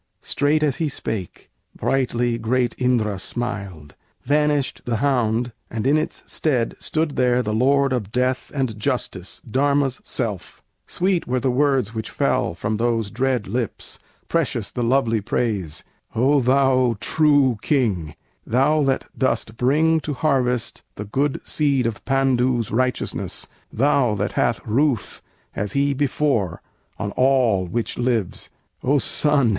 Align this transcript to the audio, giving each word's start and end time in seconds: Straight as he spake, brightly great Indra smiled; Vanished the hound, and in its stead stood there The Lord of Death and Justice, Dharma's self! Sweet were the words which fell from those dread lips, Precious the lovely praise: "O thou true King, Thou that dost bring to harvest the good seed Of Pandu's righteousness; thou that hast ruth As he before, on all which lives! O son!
Straight 0.23 0.63
as 0.63 0.77
he 0.77 0.89
spake, 0.89 1.51
brightly 1.75 2.39
great 2.39 2.73
Indra 2.79 3.19
smiled; 3.19 3.93
Vanished 4.25 4.81
the 4.85 4.95
hound, 4.95 5.51
and 5.69 5.85
in 5.85 5.95
its 5.95 6.23
stead 6.25 6.75
stood 6.79 7.17
there 7.17 7.43
The 7.43 7.53
Lord 7.53 7.93
of 7.93 8.11
Death 8.11 8.51
and 8.51 8.79
Justice, 8.79 9.41
Dharma's 9.47 10.01
self! 10.03 10.63
Sweet 10.87 11.27
were 11.27 11.39
the 11.39 11.51
words 11.51 11.93
which 11.93 12.09
fell 12.09 12.55
from 12.55 12.77
those 12.77 13.11
dread 13.11 13.45
lips, 13.45 13.99
Precious 14.27 14.71
the 14.71 14.81
lovely 14.83 15.21
praise: 15.21 15.83
"O 16.15 16.39
thou 16.39 16.97
true 16.99 17.59
King, 17.61 18.15
Thou 18.43 18.81
that 18.85 19.05
dost 19.15 19.55
bring 19.55 19.99
to 19.99 20.15
harvest 20.15 20.81
the 20.95 21.05
good 21.05 21.39
seed 21.43 21.85
Of 21.85 22.03
Pandu's 22.05 22.71
righteousness; 22.71 23.47
thou 23.71 24.15
that 24.15 24.31
hast 24.31 24.65
ruth 24.65 25.21
As 25.55 25.73
he 25.73 25.93
before, 25.93 26.63
on 26.97 27.11
all 27.11 27.67
which 27.67 27.99
lives! 27.99 28.49
O 28.81 28.97
son! 28.97 29.49